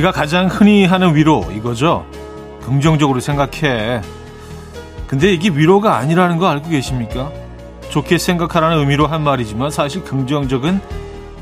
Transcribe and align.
우리가 0.00 0.12
가장 0.12 0.46
흔히 0.46 0.84
하는 0.84 1.14
위로 1.14 1.46
이거죠. 1.52 2.06
긍정적으로 2.62 3.20
생각해. 3.20 4.00
근데 5.06 5.32
이게 5.32 5.50
위로가 5.50 5.96
아니라는 5.96 6.38
거 6.38 6.48
알고 6.48 6.70
계십니까? 6.70 7.30
좋게 7.90 8.18
생각하라는 8.18 8.78
의미로 8.78 9.06
한 9.06 9.22
말이지만 9.22 9.70
사실 9.70 10.02
긍정적은 10.04 10.80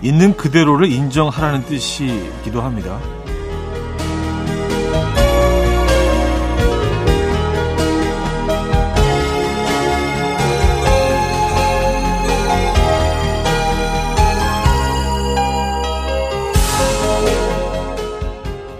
있는 0.02 0.36
그대로를 0.36 0.90
인정하라는 0.90 1.64
뜻이기도 1.66 2.62
합니다. 2.62 2.98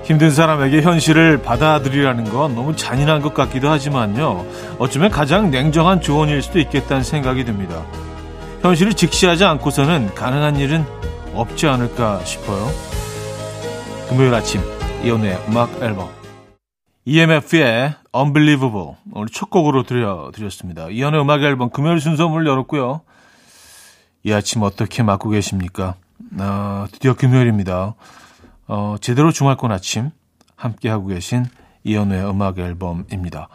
힘든 0.08 0.30
사람에게 0.30 0.80
현실을 0.80 1.42
받아들이라는 1.42 2.24
건 2.30 2.54
너무 2.54 2.74
잔인한 2.74 3.20
것 3.20 3.34
같기도 3.34 3.68
하지만요. 3.68 4.46
어쩌면 4.78 5.10
가장 5.10 5.50
냉정한 5.50 6.00
조언일 6.00 6.40
수도 6.40 6.58
있겠다는 6.60 7.02
생각이 7.02 7.44
듭니다. 7.44 7.84
현실을 8.62 8.94
직시하지 8.94 9.44
않고서는 9.44 10.14
가능한 10.14 10.56
일은 10.56 10.86
없지 11.34 11.66
않을까 11.66 12.24
싶어요. 12.24 12.70
금요일 14.08 14.32
아침 14.32 14.62
이연우의 15.04 15.38
음악 15.50 15.82
앨범 15.82 16.08
EMF의 17.04 17.92
Unbelievable 18.16 18.92
오늘 19.12 19.28
첫 19.28 19.50
곡으로 19.50 19.82
들려드렸습니다. 19.82 20.88
이연우의 20.88 21.22
음악 21.22 21.42
앨범 21.42 21.68
금요일 21.68 22.00
순서 22.00 22.28
문을 22.28 22.46
열었고요. 22.46 23.02
이 24.22 24.32
아침 24.32 24.62
어떻게 24.62 25.02
맞고 25.02 25.28
계십니까? 25.28 25.96
아, 26.38 26.88
드디어 26.92 27.12
금요일입니다. 27.12 27.94
어, 28.68 28.96
제대로 29.00 29.32
중할권 29.32 29.72
아침 29.72 30.10
함께하고 30.56 31.06
계신 31.06 31.46
이연우의 31.84 32.30
음악 32.30 32.58
앨범입니다. 32.58 33.48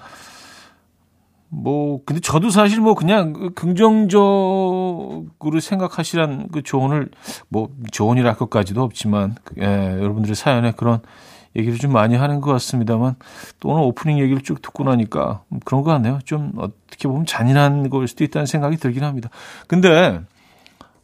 뭐, 1.49 2.03
근데 2.03 2.19
저도 2.19 2.49
사실 2.49 2.81
뭐 2.81 2.95
그냥 2.95 3.31
그 3.31 3.51
긍정적으로 3.51 5.59
생각하시란 5.61 6.47
그 6.51 6.63
조언을 6.63 7.11
뭐 7.47 7.69
조언이랄 7.91 8.35
것까지도 8.37 8.81
없지만, 8.81 9.35
예, 9.59 9.63
여러분들의 9.63 10.35
사연에 10.35 10.71
그런 10.71 11.01
얘기를 11.55 11.77
좀 11.77 11.93
많이 11.93 12.15
하는 12.15 12.41
것 12.41 12.51
같습니다만, 12.53 13.17
또 13.59 13.69
오늘 13.69 13.83
오프닝 13.83 14.17
얘기를 14.17 14.41
쭉 14.41 14.63
듣고 14.63 14.83
나니까 14.85 15.43
그런 15.63 15.83
것 15.83 15.91
같네요. 15.91 16.17
좀 16.25 16.53
어떻게 16.57 17.07
보면 17.07 17.27
잔인한 17.27 17.91
걸 17.91 18.07
수도 18.07 18.23
있다는 18.23 18.47
생각이 18.47 18.77
들긴 18.77 19.03
합니다. 19.03 19.29
근데, 19.67 20.21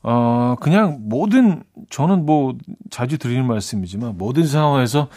어, 0.02 0.56
그냥 0.60 0.98
모든, 1.02 1.64
저는 1.90 2.26
뭐 2.26 2.56
자주 2.90 3.18
드리는 3.18 3.46
말씀이지만, 3.46 4.18
모든 4.18 4.48
상황에서 4.48 5.10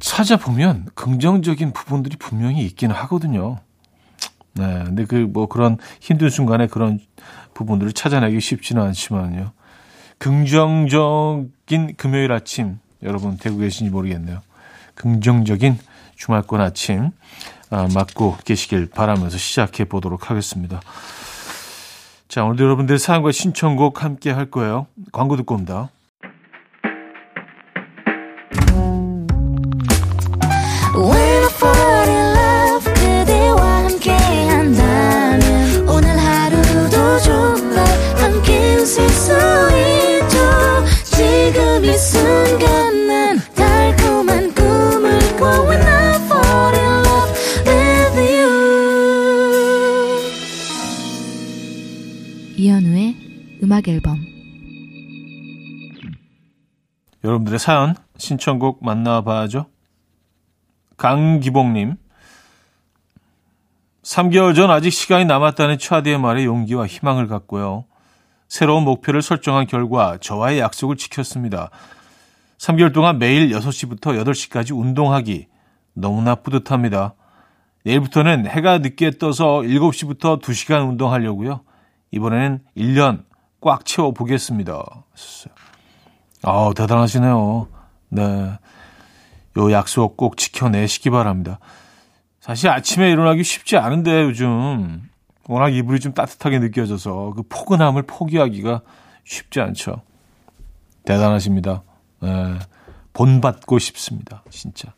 찾아보면 0.00 0.86
긍정적인 0.94 1.72
부분들이 1.72 2.16
분명히 2.16 2.64
있기는 2.64 2.94
하거든요. 2.94 3.58
네. 4.54 4.82
근데 4.84 5.04
그 5.04 5.26
뭐 5.26 5.46
그런 5.46 5.78
힘든 6.00 6.30
순간에 6.30 6.66
그런 6.66 7.00
부분들을 7.54 7.92
찾아내기 7.92 8.40
쉽지는 8.40 8.82
않지만요. 8.82 9.52
긍정적인 10.18 11.94
금요일 11.96 12.32
아침 12.32 12.78
여러분 13.02 13.36
되고 13.36 13.58
계신지 13.58 13.90
모르겠네요. 13.90 14.40
긍정적인 14.94 15.78
주말권 16.16 16.60
아침 16.60 17.10
아, 17.70 17.88
맞고 17.92 18.38
계시길 18.44 18.90
바라면서 18.90 19.36
시작해 19.38 19.84
보도록 19.84 20.30
하겠습니다. 20.30 20.80
자, 22.34 22.42
오늘도 22.42 22.64
여러분들 22.64 22.98
사연과 22.98 23.30
신청곡 23.30 24.02
함께 24.02 24.32
할 24.32 24.50
거예요. 24.50 24.88
광고 25.12 25.36
듣고 25.36 25.54
옵니다. 25.54 25.90
여러분들의 57.34 57.58
사연 57.58 57.94
신청곡 58.16 58.84
만나봐야죠. 58.84 59.66
강기봉님 60.96 61.96
3개월 64.02 64.54
전 64.54 64.70
아직 64.70 64.90
시간이 64.90 65.24
남았다는 65.24 65.78
차디의 65.78 66.18
말에 66.18 66.44
용기와 66.44 66.86
희망을 66.86 67.26
갖고요. 67.26 67.86
새로운 68.48 68.84
목표를 68.84 69.22
설정한 69.22 69.66
결과 69.66 70.18
저와의 70.20 70.60
약속을 70.60 70.96
지켰습니다. 70.96 71.70
3개월 72.58 72.92
동안 72.92 73.18
매일 73.18 73.50
6시부터 73.50 74.22
8시까지 74.22 74.78
운동하기 74.78 75.48
너무나 75.94 76.34
뿌듯합니다. 76.36 77.14
내일부터는 77.84 78.46
해가 78.46 78.78
늦게 78.78 79.18
떠서 79.18 79.62
7시부터 79.62 80.40
2시간 80.40 80.88
운동하려고요. 80.88 81.62
이번에는 82.12 82.60
1년 82.76 83.24
꽉 83.60 83.84
채워 83.84 84.12
보겠습니다. 84.12 84.84
아, 86.44 86.72
대단하시네요. 86.76 87.68
네. 88.10 88.58
요 89.56 89.72
약속 89.72 90.16
꼭 90.16 90.36
지켜내시기 90.36 91.10
바랍니다. 91.10 91.58
사실 92.40 92.68
아침에 92.68 93.10
일어나기 93.10 93.42
쉽지 93.42 93.76
않은데 93.76 94.22
요즘 94.22 95.02
워낙 95.48 95.70
이불이 95.70 96.00
좀 96.00 96.12
따뜻하게 96.12 96.58
느껴져서 96.58 97.32
그 97.36 97.42
포근함을 97.48 98.02
포기하기가 98.02 98.82
쉽지 99.24 99.60
않죠. 99.60 100.02
대단하십니다. 101.04 101.82
네. 102.20 102.58
본받고 103.12 103.78
싶습니다. 103.78 104.42
진짜. 104.50 104.92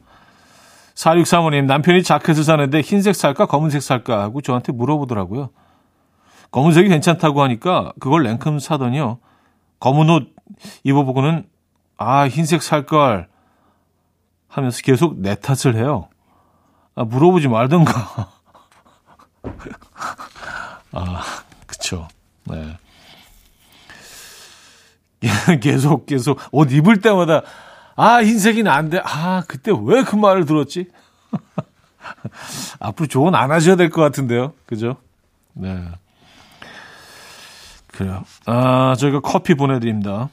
4635님, 0.94 1.66
남편이 1.66 2.02
자켓을 2.02 2.42
사는데 2.42 2.80
흰색 2.80 3.14
살까 3.14 3.46
검은색 3.46 3.82
살까 3.82 4.22
하고 4.22 4.40
저한테 4.40 4.72
물어보더라고요. 4.72 5.50
검은색이 6.50 6.88
괜찮다고 6.88 7.42
하니까 7.42 7.92
그걸 8.00 8.22
랭큼 8.22 8.58
사더니요. 8.58 9.18
검은 9.78 10.08
옷 10.08 10.35
입어보고는 10.84 11.48
아 11.98 12.28
흰색 12.28 12.62
살걸 12.62 13.28
하면서 14.48 14.80
계속 14.82 15.18
내 15.18 15.34
탓을 15.34 15.76
해요. 15.76 16.08
아, 16.94 17.04
물어보지 17.04 17.48
말던가. 17.48 18.30
아 20.92 21.22
그쵸. 21.66 22.08
네. 22.44 22.78
계속 25.60 26.06
계속 26.06 26.38
옷 26.52 26.70
입을 26.72 27.00
때마다 27.00 27.42
아 27.96 28.22
흰색이는 28.22 28.70
안 28.70 28.90
돼. 28.90 29.00
아 29.04 29.42
그때 29.48 29.72
왜 29.72 30.02
그 30.04 30.16
말을 30.16 30.44
들었지? 30.46 30.90
앞으로 32.78 33.06
조언 33.08 33.34
안 33.34 33.50
하셔야 33.50 33.76
될 33.76 33.90
것 33.90 34.00
같은데요. 34.02 34.52
그죠? 34.66 34.96
네. 35.54 35.82
그래요. 37.96 38.24
아, 38.44 38.94
저희가 38.98 39.20
커피 39.20 39.54
보내드립니다. 39.54 40.28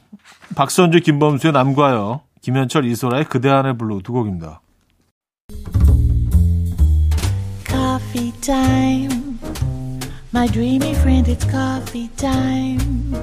박선주, 0.54 1.00
김범수의 1.00 1.52
남과요. 1.52 2.20
김현철, 2.42 2.84
이소라의 2.84 3.24
그대 3.24 3.48
안에 3.48 3.72
블루 3.72 4.02
두 4.02 4.12
곡입니다. 4.12 4.60
Coffee 7.66 8.32
time. 8.40 9.38
My 10.34 10.46
dreamy 10.48 10.90
friend, 10.90 11.30
it's 11.30 11.48
coffee 11.50 12.08
time. 12.16 13.14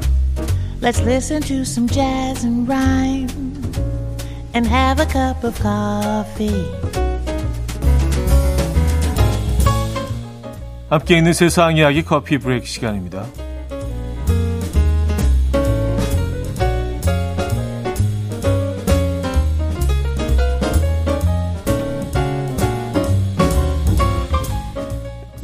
Let's 0.82 1.02
listen 1.02 1.42
to 1.44 1.62
some 1.62 1.88
jazz 1.88 2.44
and 2.44 2.68
rhyme 2.68 3.30
and 4.56 4.68
have 4.68 5.00
a 5.00 5.08
cup 5.08 5.46
of 5.46 5.56
coffee. 5.62 6.66
함께 10.90 11.18
있는 11.18 11.34
세상 11.34 11.78
이야기 11.78 12.02
커피 12.02 12.38
브레이크 12.40 12.66
시간입니다. 12.66 13.26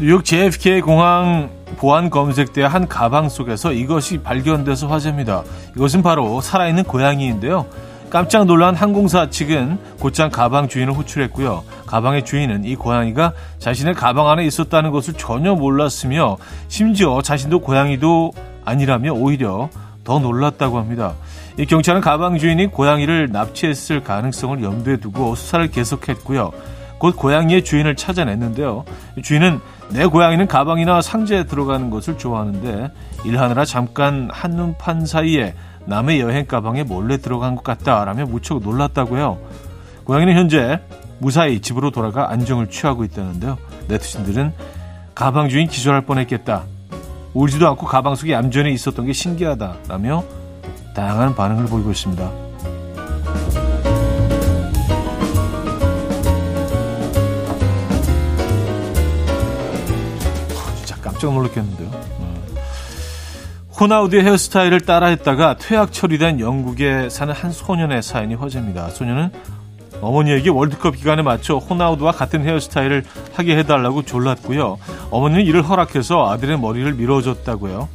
뉴욕 0.08 0.24
JFK 0.24 0.80
공항 0.80 1.50
보안 1.76 2.10
검색대 2.10 2.64
한 2.64 2.88
가방 2.88 3.28
속에서 3.28 3.74
이것이 3.74 4.20
발견돼서 4.20 4.88
화제입니다. 4.88 5.44
이것은 5.76 6.02
바로 6.02 6.40
살아있는 6.40 6.86
고양이인데요. 6.86 7.66
깜짝 8.10 8.46
놀란 8.46 8.74
항공사 8.74 9.30
측은 9.30 9.78
곧장 10.00 10.30
가방 10.30 10.70
주인을 10.70 10.94
호출했고요. 10.94 11.66
가방의 11.88 12.24
주인은 12.24 12.64
이 12.64 12.78
고양이가 12.78 13.34
자신의 13.60 13.96
가방 13.96 14.30
안에 14.30 14.46
있었다는 14.46 14.92
것을 14.92 15.16
전혀 15.16 15.56
몰랐으며 15.56 16.38
심지어 16.70 17.22
자신도 17.22 17.60
고양이도 17.60 18.32
아니라며 18.64 19.12
오히려 19.12 19.68
더 20.06 20.20
놀랐다고 20.20 20.78
합니다. 20.78 21.16
이 21.60 21.66
경찰은 21.66 22.00
가방 22.00 22.38
주인이 22.38 22.68
고양이를 22.68 23.28
납치했을 23.34 24.06
가능성을 24.06 24.64
염두에 24.64 24.96
두고 24.96 25.36
수사를 25.36 25.70
계속했고요. 25.70 26.54
곧 26.98 27.16
고양이의 27.16 27.64
주인을 27.64 27.96
찾아냈는데요. 27.96 28.86
주인은 29.22 29.60
내 29.90 30.06
고양이는 30.06 30.48
가방이나 30.48 31.02
상자에 31.02 31.46
들어가는 31.46 31.90
것을 31.90 32.18
좋아하는데 32.18 32.92
일하느라 33.24 33.66
잠깐 33.66 34.30
한눈판 34.32 35.06
사이에 35.06 35.54
남의 35.86 36.20
여행 36.20 36.46
가방에 36.46 36.84
몰래 36.84 37.18
들어간 37.18 37.56
것 37.56 37.64
같다라며 37.64 38.26
무척 38.26 38.62
놀랐다고요. 38.62 39.38
고양이는 40.04 40.36
현재 40.36 40.82
무사히 41.20 41.62
집으로 41.62 41.92
돌아가 41.92 42.30
안정을 42.32 42.70
취하고 42.70 43.04
있다는데요. 43.04 43.58
네티즌들은 43.88 44.54
가방 45.16 45.50
주인 45.50 45.68
기절할 45.68 46.02
뻔했겠다. 46.02 46.64
울지도 47.34 47.68
않고 47.70 47.86
가방 47.86 48.16
속에 48.16 48.34
얌전히 48.34 48.74
있었던 48.74 49.06
게 49.06 49.14
신기하다라며 49.14 50.24
다양한 50.96 51.36
반응을 51.36 51.66
보이고 51.66 51.92
있습니다. 51.92 52.47
깜짝 61.18 61.34
놀랐겠는데요. 61.34 61.90
네. 61.90 62.62
호나우드의 63.80 64.24
헤어스타일을 64.24 64.82
따라했다가 64.82 65.58
퇴학 65.58 65.92
처리된 65.92 66.40
영국에 66.40 67.10
사는 67.10 67.34
한 67.34 67.52
소년의 67.52 68.04
사연이 68.04 68.36
화제입니다. 68.36 68.90
소년은 68.90 69.32
어머니에게 70.00 70.52
월드컵 70.52 70.96
기간에 70.96 71.24
맞춰 71.24 71.58
호나우드와 71.58 72.12
같은 72.12 72.46
헤어스타일을 72.46 73.04
하게 73.34 73.58
해달라고 73.58 74.04
졸랐고요. 74.04 74.78
어머니는 75.10 75.44
이를 75.44 75.64
허락해서 75.64 76.30
아들의 76.30 76.60
머리를 76.60 76.94
밀어줬다고요. 76.94 77.90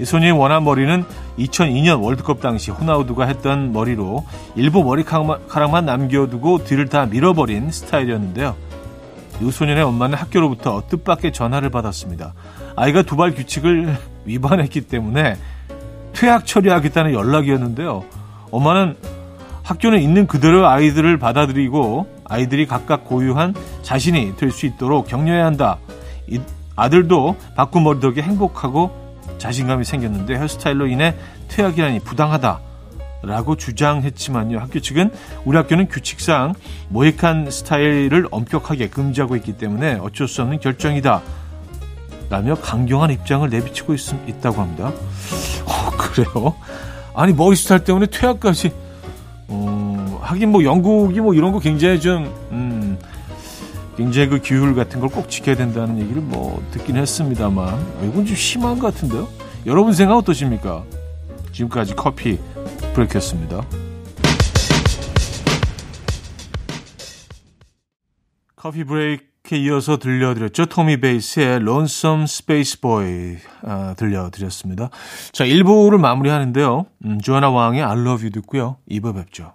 이 0.00 0.04
소년이 0.06 0.32
원한 0.32 0.64
머리는 0.64 1.04
2002년 1.38 2.02
월드컵 2.02 2.40
당시 2.40 2.70
호나우드가 2.70 3.26
했던 3.26 3.72
머리로 3.72 4.24
일부 4.56 4.82
머리카락만 4.82 5.84
남겨두고 5.84 6.64
뒤를 6.64 6.88
다 6.88 7.04
밀어버린 7.04 7.70
스타일이었는데요. 7.70 8.56
이 9.40 9.50
소년의 9.50 9.82
엄마는 9.82 10.16
학교로부터 10.16 10.82
뜻밖의 10.88 11.32
전화를 11.32 11.70
받았습니다. 11.70 12.34
아이가 12.76 13.02
두발 13.02 13.34
규칙을 13.34 13.96
위반했기 14.24 14.82
때문에 14.82 15.36
퇴학 16.12 16.46
처리하겠다는 16.46 17.12
연락이었는데요. 17.12 18.04
엄마는 18.50 18.96
학교는 19.64 20.00
있는 20.00 20.26
그대로 20.26 20.66
아이들을 20.68 21.18
받아들이고 21.18 22.06
아이들이 22.24 22.66
각각 22.66 23.04
고유한 23.04 23.54
자신이 23.82 24.36
될 24.36 24.50
수 24.50 24.66
있도록 24.66 25.08
격려해야 25.08 25.44
한다. 25.46 25.78
아들도 26.76 27.36
바꾼 27.56 27.84
머리 27.84 28.00
덕에 28.00 28.22
행복하고 28.22 28.90
자신감이 29.38 29.84
생겼는데 29.84 30.34
헤어스타일로 30.36 30.86
인해 30.86 31.14
퇴학이라니 31.48 32.00
부당하다. 32.00 32.60
라고 33.26 33.56
주장했지만요. 33.56 34.58
학교 34.58 34.80
측은 34.80 35.10
우리 35.44 35.56
학교는 35.56 35.88
규칙상 35.88 36.54
모익한 36.88 37.50
스타일을 37.50 38.26
엄격하게 38.30 38.88
금지하고 38.88 39.36
있기 39.36 39.54
때문에 39.54 39.94
어쩔 40.00 40.28
수 40.28 40.42
없는 40.42 40.60
결정이다. 40.60 41.22
라며 42.30 42.54
강경한 42.56 43.10
입장을 43.10 43.48
내비치고 43.48 43.94
있, 43.94 44.00
있다고 44.28 44.60
합니다. 44.62 44.92
어, 45.66 45.90
그래요? 45.96 46.54
아니, 47.14 47.32
머리 47.32 47.54
스타일 47.56 47.84
때문에 47.84 48.06
퇴학까지. 48.06 48.72
어, 49.48 50.18
하긴 50.22 50.50
뭐 50.50 50.64
영국이 50.64 51.20
뭐 51.20 51.34
이런 51.34 51.52
거 51.52 51.58
굉장히 51.60 52.00
좀, 52.00 52.32
음, 52.50 52.98
굉장히 53.96 54.28
그 54.28 54.40
규율 54.42 54.74
같은 54.74 55.00
걸 55.00 55.08
꼭 55.10 55.30
지켜야 55.30 55.54
된다는 55.54 56.00
얘기를 56.00 56.20
뭐 56.20 56.60
듣긴 56.72 56.96
했습니다만 56.96 57.78
이건 58.02 58.26
좀 58.26 58.34
심한 58.34 58.78
것 58.78 58.92
같은데요. 58.92 59.28
여러분 59.66 59.92
생각 59.92 60.16
어떠십니까? 60.16 60.82
지금까지 61.52 61.94
커피 61.94 62.38
브레이크였습니다. 62.94 63.66
커피 68.56 68.84
브레이크에 68.84 69.58
이어서 69.58 69.98
들려드렸죠. 69.98 70.66
토미 70.66 70.98
베이스의 71.00 71.60
Space 72.22 72.80
Boy 72.80 73.36
아, 73.62 73.94
들려드렸습니다. 73.98 74.88
자, 75.32 75.44
1부를 75.44 75.98
마무리하는데요. 75.98 76.86
음, 77.04 77.20
조아나 77.20 77.50
왕의 77.50 77.82
I 77.82 77.92
Love 77.92 78.22
You 78.22 78.30
듣고요. 78.30 78.78
2부 78.88 79.14
뵙죠. 79.16 79.52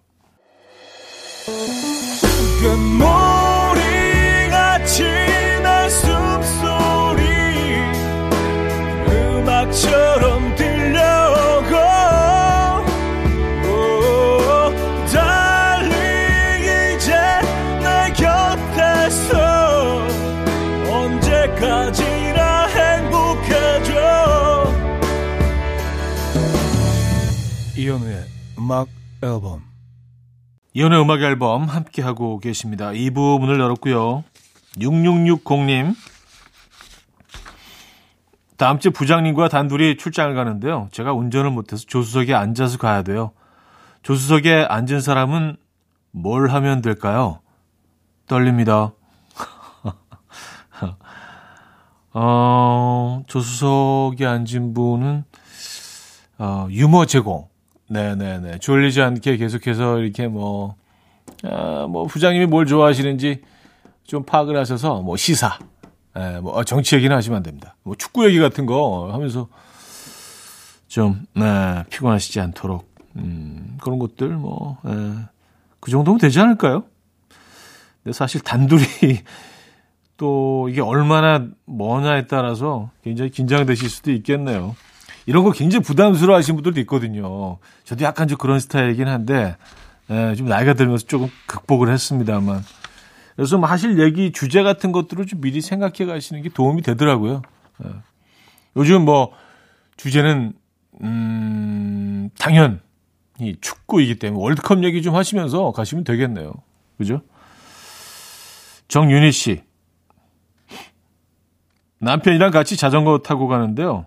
음악 28.69 28.87
앨범 29.23 29.63
이현우의 30.75 31.01
음악 31.01 31.23
앨범 31.23 31.63
함께하고 31.63 32.37
계십니다. 32.37 32.91
2부 32.91 33.39
문을 33.39 33.59
열었고요. 33.59 34.23
6660님 34.77 35.95
다음 38.57 38.77
주 38.77 38.91
부장님과 38.91 39.49
단둘이 39.49 39.97
출장을 39.97 40.35
가는데요. 40.35 40.87
제가 40.91 41.13
운전을 41.13 41.49
못해서 41.49 41.83
조수석에 41.87 42.35
앉아서 42.35 42.77
가야 42.77 43.01
돼요. 43.01 43.31
조수석에 44.03 44.67
앉은 44.69 45.01
사람은 45.01 45.57
뭘 46.11 46.49
하면 46.49 46.83
될까요? 46.83 47.39
떨립니다. 48.27 48.93
어, 52.13 53.23
조수석에 53.25 54.27
앉은 54.27 54.75
분은 54.75 55.23
어, 56.37 56.67
유머 56.69 57.07
제공. 57.07 57.49
네네네. 57.89 58.59
졸리지 58.59 59.01
않게 59.01 59.37
계속해서 59.37 59.99
이렇게 59.99 60.27
뭐, 60.27 60.75
아, 61.43 61.87
뭐, 61.89 62.05
부장님이 62.05 62.45
뭘 62.45 62.65
좋아하시는지 62.65 63.41
좀 64.03 64.23
파악을 64.23 64.57
하셔서 64.57 65.01
뭐 65.01 65.17
시사, 65.17 65.59
예, 66.17 66.39
뭐 66.39 66.53
어, 66.53 66.63
정치 66.63 66.95
얘기는 66.95 67.15
하시면 67.15 67.37
안 67.37 67.43
됩니다. 67.43 67.75
뭐 67.83 67.95
축구 67.95 68.25
얘기 68.25 68.39
같은 68.39 68.65
거 68.65 69.09
하면서 69.11 69.47
좀 70.87 71.25
네, 71.35 71.83
피곤하시지 71.89 72.39
않도록 72.39 72.89
음, 73.17 73.77
그런 73.81 73.99
것들 73.99 74.29
뭐그 74.29 74.87
예, 74.87 75.91
정도면 75.91 76.19
되지 76.19 76.39
않을까요? 76.39 76.85
근데 78.03 78.13
사실 78.13 78.41
단둘이 78.41 78.83
또 80.17 80.67
이게 80.69 80.81
얼마나 80.81 81.45
뭐냐에 81.65 82.25
따라서 82.27 82.89
굉장히 83.03 83.29
긴장되실 83.29 83.89
수도 83.89 84.11
있겠네요. 84.11 84.75
이런 85.25 85.43
거 85.43 85.51
굉장히 85.51 85.83
부담스러워 85.83 86.37
하시는 86.37 86.55
분들도 86.55 86.79
있거든요. 86.81 87.57
저도 87.83 88.03
약간 88.03 88.27
좀 88.27 88.37
그런 88.37 88.59
스타일이긴 88.59 89.07
한데, 89.07 89.55
예, 90.09 90.35
좀 90.35 90.47
나이가 90.47 90.73
들면서 90.73 91.05
조금 91.05 91.29
극복을 91.47 91.89
했습니다만. 91.89 92.63
그래서 93.35 93.57
뭐 93.57 93.69
하실 93.69 93.99
얘기 93.99 94.33
주제 94.33 94.63
같은 94.63 94.91
것들을 94.91 95.25
좀 95.25 95.39
미리 95.39 95.61
생각해 95.61 96.05
가시는 96.05 96.41
게 96.41 96.49
도움이 96.49 96.81
되더라고요. 96.81 97.41
예. 97.85 97.89
요즘 98.75 99.05
뭐 99.05 99.31
주제는 99.95 100.51
음 101.01 102.29
당연 102.37 102.81
히 103.39 103.55
축구이기 103.61 104.19
때문에 104.19 104.43
월드컵 104.43 104.83
얘기 104.83 105.01
좀 105.01 105.15
하시면서 105.15 105.71
가시면 105.71 106.03
되겠네요. 106.03 106.51
그죠? 106.97 107.21
정윤희 108.89 109.31
씨. 109.31 109.63
남편이랑 111.99 112.51
같이 112.51 112.75
자전거 112.75 113.19
타고 113.19 113.47
가는데요. 113.47 114.05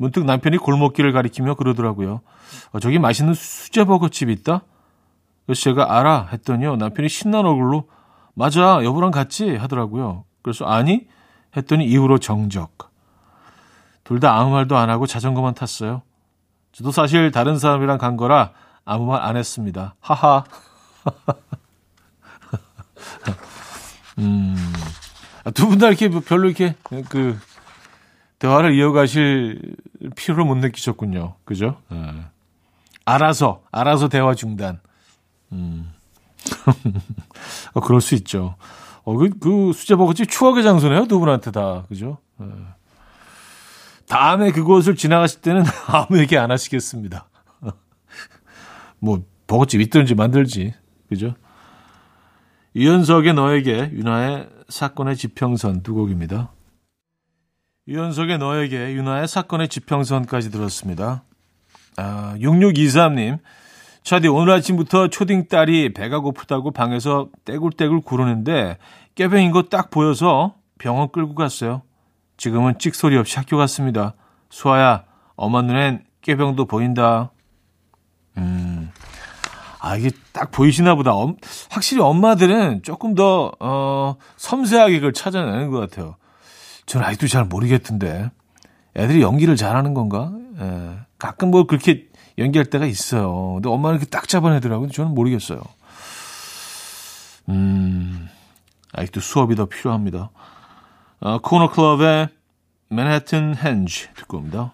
문득 0.00 0.24
남편이 0.24 0.56
골목길을 0.56 1.12
가리키며 1.12 1.56
그러더라고요. 1.56 2.22
어, 2.72 2.80
저기 2.80 2.98
맛있는 2.98 3.34
수제버거집 3.34 4.30
있다? 4.30 4.62
그래서 5.44 5.60
제가 5.60 5.98
알아 5.98 6.28
했더니요. 6.32 6.76
남편이 6.76 7.10
신난 7.10 7.44
얼굴로 7.44 7.86
맞아, 8.32 8.80
여보랑 8.82 9.10
같이 9.10 9.56
하더라고요. 9.56 10.24
그래서 10.40 10.64
아니? 10.64 11.06
했더니 11.54 11.84
이후로 11.84 12.16
정적. 12.18 12.78
둘 14.04 14.20
다 14.20 14.38
아무 14.38 14.52
말도 14.52 14.78
안 14.78 14.88
하고 14.88 15.06
자전거만 15.06 15.52
탔어요. 15.52 16.00
저도 16.72 16.92
사실 16.92 17.30
다른 17.30 17.58
사람이랑 17.58 17.98
간 17.98 18.16
거라 18.16 18.52
아무 18.86 19.04
말 19.04 19.20
안 19.22 19.36
했습니다. 19.36 19.96
하하. 20.00 20.44
음, 24.18 24.56
두 25.54 25.68
분 25.68 25.78
다 25.78 25.88
이렇게 25.88 26.08
뭐 26.08 26.22
별로 26.24 26.46
이렇게 26.48 26.74
그 27.10 27.38
대화를 28.40 28.74
이어가실 28.74 29.76
필요를 30.16 30.44
못 30.44 30.56
느끼셨군요. 30.56 31.36
그죠? 31.44 31.76
네. 31.90 32.24
알아서, 33.04 33.62
알아서 33.70 34.08
대화 34.08 34.34
중단. 34.34 34.80
음. 35.52 35.92
어, 37.74 37.80
그럴 37.80 38.00
수 38.00 38.14
있죠. 38.16 38.56
어, 39.04 39.16
그, 39.16 39.30
그 39.38 39.72
수제버거집 39.74 40.30
추억의 40.30 40.62
장소네요, 40.64 41.06
두 41.06 41.20
분한테 41.20 41.50
다. 41.50 41.84
그죠? 41.88 42.16
네. 42.38 42.46
다음에 44.08 44.52
그곳을 44.52 44.96
지나가실 44.96 45.42
때는 45.42 45.62
아무 45.86 46.18
얘기 46.18 46.38
안 46.38 46.50
하시겠습니다. 46.50 47.28
뭐 49.00 49.22
버거집 49.46 49.82
있든지 49.82 50.14
만들지. 50.14 50.72
그죠? 51.10 51.34
이현석의 52.72 53.34
너에게 53.34 53.90
윤하의 53.92 54.48
사건의 54.70 55.16
지평선 55.16 55.82
두 55.82 55.92
곡입니다. 55.92 56.52
이현석의 57.86 58.38
너에게 58.38 58.92
윤하의 58.92 59.26
사건의 59.26 59.68
지평선까지 59.68 60.50
들었습니다. 60.50 61.24
아, 61.96 62.34
6623님. 62.38 63.38
차디 64.02 64.28
오늘 64.28 64.54
아침부터 64.54 65.08
초딩 65.08 65.48
딸이 65.48 65.92
배가 65.92 66.20
고프다고 66.20 66.70
방에서 66.70 67.28
떼굴떼굴 67.44 68.00
구르는데 68.00 68.78
깨병인 69.14 69.50
거 69.50 69.62
딱 69.68 69.90
보여서 69.90 70.54
병원 70.78 71.10
끌고 71.10 71.34
갔어요. 71.34 71.82
지금은 72.38 72.78
찍소리 72.78 73.16
없이 73.18 73.36
학교 73.38 73.58
갔습니다. 73.58 74.14
수아야, 74.48 75.04
엄마 75.36 75.60
눈엔 75.60 76.04
깨병도 76.22 76.64
보인다. 76.64 77.30
음, 78.38 78.90
아, 79.80 79.96
이게 79.96 80.10
딱 80.32 80.50
보이시나 80.50 80.94
보다. 80.94 81.12
엄, 81.12 81.36
확실히 81.70 82.00
엄마들은 82.02 82.82
조금 82.82 83.14
더, 83.14 83.52
어, 83.60 84.16
섬세하게 84.36 84.96
그걸 85.00 85.12
찾아내는 85.12 85.70
것 85.70 85.78
같아요. 85.80 86.16
저는 86.90 87.06
아직도 87.06 87.28
잘 87.28 87.44
모르겠던데. 87.44 88.32
애들이 88.96 89.22
연기를 89.22 89.54
잘하는 89.54 89.94
건가? 89.94 90.32
예. 90.60 90.98
가끔 91.18 91.52
뭐 91.52 91.64
그렇게 91.64 92.08
연기할 92.36 92.66
때가 92.66 92.84
있어요. 92.84 93.54
근데 93.54 93.68
엄마는 93.68 93.98
이렇게 93.98 94.10
딱 94.10 94.26
잡아내더라고요. 94.26 94.90
저는 94.90 95.14
모르겠어요. 95.14 95.62
음, 97.48 98.28
아직도 98.92 99.20
수업이 99.20 99.54
더 99.54 99.66
필요합니다. 99.66 100.30
어, 101.20 101.38
코너 101.38 101.70
클럽의 101.70 102.28
맨해튼 102.88 103.54
핸즈 103.54 104.08
듣고 104.16 104.38
옵니다. 104.38 104.72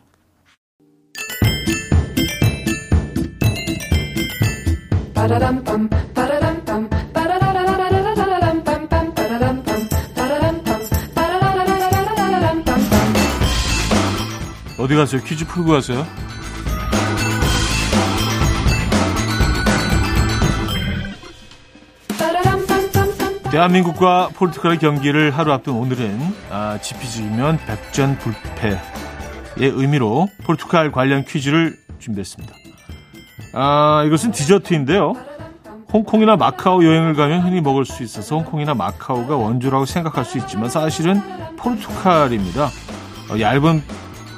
어디 14.78 14.95
가세요? 14.95 15.23
퀴즈 15.23 15.47
풀고 15.47 15.73
가세요? 15.73 16.06
대한민국과 23.50 24.30
포르투갈의 24.35 24.78
경기를 24.78 25.30
하루 25.30 25.50
앞둔 25.52 25.76
오늘은 25.76 26.18
아, 26.50 26.78
지피지면 26.83 27.59
백전불패의 27.66 28.78
의미로 29.59 30.28
포르투갈 30.45 30.92
관련 30.92 31.25
퀴즈를 31.25 31.75
준비했습니다. 31.99 32.52
아, 33.54 34.04
이것은 34.06 34.33
디저트인데요. 34.33 35.14
홍콩이나 35.90 36.37
마카오 36.37 36.85
여행을 36.85 37.14
가면 37.14 37.42
흔히 37.42 37.62
먹을 37.62 37.87
수 37.87 38.02
있어서 38.02 38.37
홍콩이나 38.37 38.75
마카오가 38.75 39.37
원조라고 39.37 39.87
생각할 39.87 40.26
수 40.26 40.37
있지만 40.37 40.68
사실은 40.68 41.23
포르투갈입니다. 41.56 42.68
어, 43.30 43.40
얇은 43.40 43.83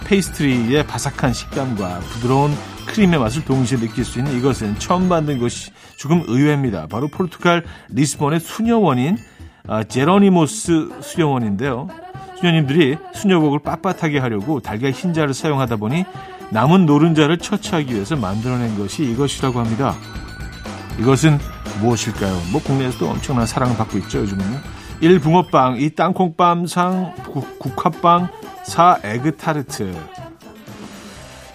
페이스트리의 0.09 0.87
바삭한 0.87 1.33
식감과 1.33 2.01
부드러운 2.01 2.53
크림의 2.87 3.19
맛을 3.21 3.45
동시에 3.45 3.79
느낄 3.79 4.05
수 4.05 4.19
있는 4.19 4.37
이것은 4.39 4.79
처음 4.79 5.09
만든 5.09 5.39
것이 5.39 5.71
조금 5.97 6.25
의외입니다. 6.27 6.87
바로 6.87 7.09
포르투갈 7.09 7.65
리스본의 7.91 8.41
수녀원인 8.41 9.19
아, 9.67 9.85
제로니모스 9.85 11.01
수녀원인데요. 11.03 11.89
수녀님들이 12.39 12.97
수녀복을 13.15 13.59
빳빳하게 13.59 14.19
하려고 14.19 14.61
달걀 14.61 14.93
흰자를 14.93 15.35
사용하다 15.35 15.77
보니 15.77 16.05
남은 16.51 16.87
노른자를 16.87 17.37
처치하기 17.37 17.93
위해서 17.93 18.17
만들어낸 18.17 18.79
것이 18.79 19.05
이것이라고 19.05 19.61
합니다. 19.61 19.95
이것은 20.99 21.39
무엇일까요? 21.81 22.35
뭐 22.51 22.63
국내에서도 22.63 23.11
엄청난 23.11 23.47
사랑을 23.47 23.77
받고 23.77 23.99
있죠, 23.99 24.21
요즘은요. 24.21 24.59
1. 25.01 25.21
붕어빵, 25.21 25.77
2. 25.79 25.91
땅콩빵, 25.91 26.67
3. 26.67 27.15
국화빵, 27.59 28.29
4. 28.69 29.01
에그타르트. 29.03 29.95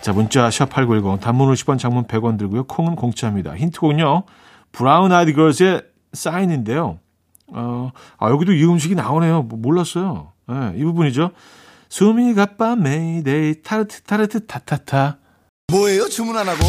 자, 0.01 0.11
문자 0.11 0.49
샵8910 0.49 1.21
단문 1.21 1.53
50원, 1.53 1.79
장문 1.79 2.05
100원 2.05 2.37
들고요. 2.37 2.65
콩은 2.65 2.95
공짜입니다. 2.95 3.55
힌트곡은요. 3.55 4.23
브라운 4.71 5.11
아이드 5.11 5.33
걸스의 5.33 5.83
Sign인데요. 6.11 6.99
어, 7.47 7.91
아, 8.17 8.29
여기도 8.29 8.51
이 8.51 8.63
음식이 8.65 8.95
나오네요. 8.95 9.43
뭐 9.43 9.59
몰랐어요. 9.59 10.33
네, 10.47 10.73
이 10.75 10.83
부분이죠. 10.83 11.31
수미가 11.89 12.57
밤메이데이 12.57 13.61
타르트 13.61 14.01
타르트 14.01 14.45
타타타. 14.45 15.17
뭐예요? 15.71 16.09
주문 16.09 16.35
안 16.35 16.49
하고? 16.49 16.59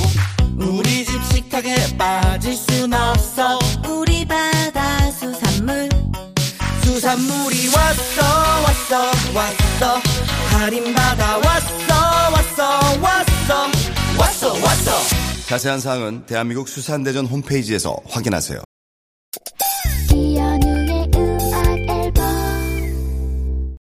우리 0.57 1.05
집 1.05 1.23
식탁에 1.25 1.75
빠질 1.99 2.55
순 2.55 2.93
없어 2.93 3.59
우리 3.89 4.25
바다 4.25 5.11
수산물 5.11 5.89
수산물이 6.85 7.69
왔어 7.75 8.23
왔어 8.63 9.01
왔어 9.35 10.04
할인받아 10.65 11.37
왔어 11.37 11.95
왔어 12.33 12.65
왔어 13.03 13.55
왔어 14.19 14.53
왔어 14.65 14.91
자세한 15.47 15.79
사항은 15.79 16.25
대한민국 16.25 16.69
수산대전 16.69 17.27
홈페이지에서 17.27 17.95
확인하세요. 18.09 18.61
이현우의 20.15 21.11
음악 21.17 21.79
앨범 21.91 23.77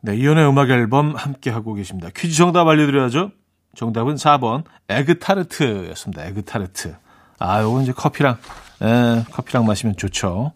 네, 0.00 0.16
이연의 0.16 0.48
음악 0.48 0.70
앨범 0.70 1.14
함께 1.14 1.50
하고 1.50 1.74
계십니다. 1.74 2.08
퀴즈 2.16 2.36
정답 2.36 2.66
알려드려야죠. 2.66 3.30
정답은 3.76 4.16
4번 4.16 4.64
에그타르트였습니다. 4.88 6.24
에그타르트. 6.24 6.96
아, 7.38 7.62
요거 7.62 7.82
이제 7.82 7.92
커피랑 7.92 8.38
에, 8.82 9.24
커피랑 9.30 9.66
마시면 9.66 9.94
좋죠. 9.96 10.50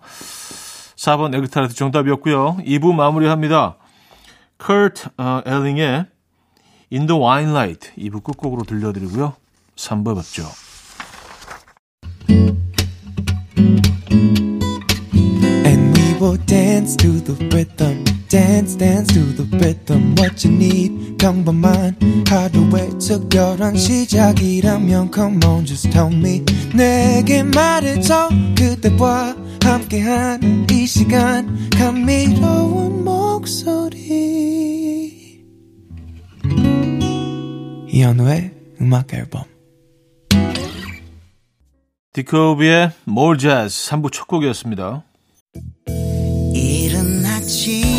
4번 0.96 1.32
에그타르트 1.36 1.76
정답이었고요. 1.76 2.56
2부 2.66 2.92
마무리합니다. 2.94 3.76
커트 4.62 5.08
어, 5.18 5.42
엘링의 5.44 6.06
In 6.92 7.06
the 7.08 7.20
Wine 7.20 7.50
Light 7.50 7.90
2부 7.98 8.22
끝곡으로 8.22 8.62
들려드리고요. 8.62 9.34
3부 9.74 10.14
뵙죠. 10.14 10.44
Dance, 18.32 18.78
dance 18.78 19.12
to 19.12 19.20
the 19.36 19.44
rhythm. 19.58 20.14
What 20.16 20.48
you 20.48 20.56
need, 20.56 21.18
평범한 21.18 22.24
하루의 22.26 22.98
특별한 22.98 23.76
시작이라면 23.76 25.10
Come 25.14 25.44
on, 25.44 25.66
just 25.66 25.90
tell 25.90 26.10
me. 26.10 26.42
내게 26.74 27.42
말해줘. 27.42 28.30
그대와 28.56 29.36
함께한 29.62 30.66
이 30.70 30.86
시간. 30.86 31.68
감미로운 31.76 33.04
목소리. 33.04 34.00
이현우의 37.90 38.54
음악 38.80 39.12
앨범. 39.12 39.42
디코비의 42.14 42.92
More 43.06 43.38
Jazz 43.38 43.90
3부 43.90 44.10
첫 44.10 44.26
곡이었습니다. 44.26 45.04
이른 46.54 47.26
아침 47.26 47.91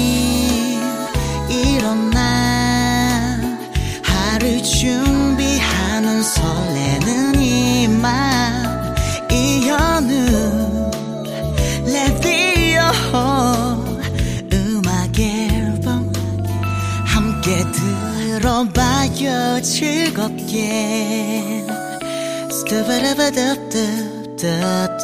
들어봐요 18.72 19.62
즐겁게 19.62 21.66
스타바라바답답답답답 22.50 25.04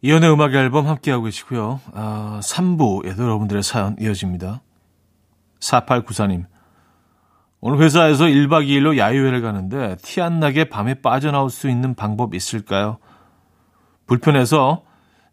이연의 0.00 0.30
음악 0.30 0.54
앨범 0.54 0.86
함께하고 0.86 1.24
계시고요. 1.24 1.80
아, 1.94 2.40
3부에도 2.42 3.20
여러분들의 3.20 3.62
사연 3.62 3.96
이어집니다. 3.98 4.60
4894님. 5.60 6.44
오늘 7.66 7.78
회사에서 7.78 8.24
1박 8.26 8.68
2일로 8.68 8.98
야유회를 8.98 9.40
가는데 9.40 9.96
티 10.02 10.20
안 10.20 10.38
나게 10.38 10.64
밤에 10.68 11.00
빠져나올 11.00 11.48
수 11.48 11.70
있는 11.70 11.94
방법 11.94 12.34
있을까요? 12.34 12.98
불편해서 14.06 14.84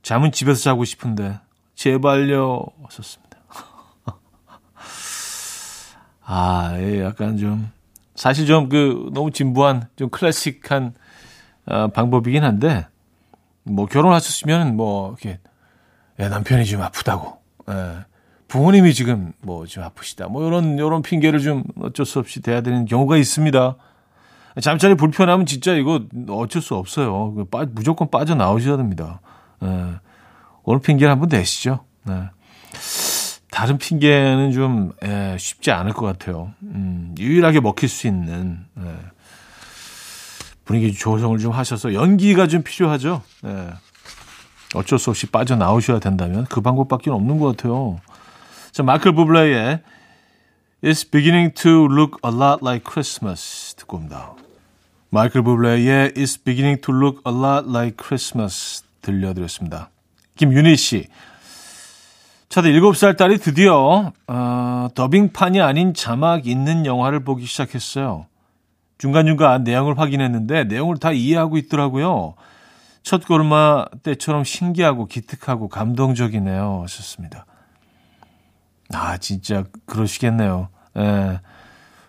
잠은 0.02 0.32
집에서 0.32 0.62
자고 0.62 0.86
싶은데 0.86 1.42
제발요. 1.76 2.68
썼습니다. 2.90 3.38
아, 6.24 6.74
예, 6.78 7.04
약간 7.04 7.36
좀 7.36 7.70
사실 8.16 8.46
좀 8.48 8.70
그 8.70 9.10
너무 9.14 9.32
진부한 9.32 9.90
좀 9.98 10.08
클래식한 10.10 10.94
어, 11.66 11.88
방법이긴 11.90 12.46
한데 12.46 12.88
뭐 13.64 13.88
결혼하셨으면 13.88 14.78
뭐 14.78 15.10
이렇게 15.10 15.42
야, 16.22 16.30
남편이 16.30 16.64
좀 16.64 16.82
아프다고 16.82 17.42
예. 17.70 18.06
부모님이 18.52 18.94
지금 18.94 19.32
뭐 19.42 19.66
좀 19.66 19.82
아프시다. 19.84 20.28
뭐 20.28 20.46
이런 20.46 20.74
이런 20.78 21.02
핑계를 21.02 21.40
좀 21.40 21.64
어쩔 21.80 22.06
수 22.06 22.20
없이 22.20 22.42
대야 22.42 22.60
되는 22.60 22.84
경우가 22.86 23.16
있습니다. 23.16 23.76
잠자리 24.62 24.96
불편하면 24.96 25.46
진짜 25.46 25.74
이거 25.74 26.02
어쩔 26.28 26.62
수 26.62 26.76
없어요. 26.76 27.34
그 27.34 27.46
빠, 27.46 27.66
무조건 27.72 28.10
빠져 28.12 28.36
나오셔야 28.36 28.76
됩니다. 28.76 29.22
예. 29.64 29.94
오늘 30.64 30.82
핑계를 30.82 31.10
한번 31.10 31.30
내시죠. 31.30 31.86
네. 32.04 32.24
다른 33.52 33.78
핑계는 33.78 34.52
좀 34.52 34.92
예, 35.06 35.38
쉽지 35.40 35.72
않을 35.72 35.94
것 35.94 36.06
같아요. 36.06 36.52
음, 36.64 37.16
유일하게 37.18 37.62
먹힐 37.62 37.88
수 37.88 38.08
있는 38.08 38.66
예. 38.80 38.96
분위기 40.66 40.92
조성을 40.94 41.38
좀 41.40 41.54
하셔서 41.54 41.94
연기가 41.94 42.48
좀 42.48 42.64
필요하죠. 42.64 43.22
예. 43.46 43.68
어쩔 44.76 45.00
수 45.00 45.10
없이 45.10 45.28
빠져 45.28 45.56
나오셔야 45.56 46.00
된다면 46.00 46.46
그 46.50 46.60
방법밖에 46.60 47.10
없는 47.10 47.40
것 47.40 47.56
같아요. 47.56 48.00
자, 48.72 48.84
마클 48.84 49.14
부블레의 49.14 49.82
It's 50.82 51.10
beginning 51.10 51.54
to 51.56 51.86
look 51.88 52.18
a 52.26 52.34
lot 52.34 52.60
like 52.62 52.90
Christmas 52.90 53.76
듣고 53.76 53.98
옵니다. 53.98 54.34
마이클 55.10 55.42
부블레의 55.42 56.14
It's 56.14 56.42
beginning 56.42 56.82
to 56.82 56.96
look 56.96 57.22
a 57.28 57.36
lot 57.36 57.70
like 57.70 57.98
Christmas 58.02 58.84
들려드렸습니다. 59.02 59.90
김윤희 60.38 60.78
씨. 60.78 61.08
저도 62.48 62.70
7살 62.70 63.18
딸이 63.18 63.40
드디어 63.40 64.14
어, 64.28 64.88
더빙판이 64.96 65.60
아닌 65.60 65.94
자막 65.94 66.48
있는 66.48 66.86
영화를 66.86 67.26
보기 67.26 67.46
시작했어요. 67.46 68.26
중간중간 69.00 69.66
내용을 69.66 70.00
확인했는데 70.00 70.64
내용을 70.64 70.98
다 70.98 71.12
이해하고 71.12 71.58
있더라고요. 71.58 72.36
첫 73.04 73.26
고르마 73.26 73.86
때처럼 74.04 74.46
신기하고 74.46 75.08
기특하고 75.08 75.68
감동적이네요. 75.68 76.84
하셨습니다. 76.84 77.46
아, 78.94 79.18
진짜 79.18 79.64
그러시겠네요. 79.86 80.70
예. 80.98 81.40